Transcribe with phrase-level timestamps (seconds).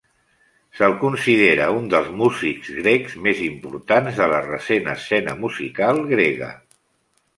[0.77, 6.51] Se'l considera un dels músics grecs més importants de la recent escena musical grega.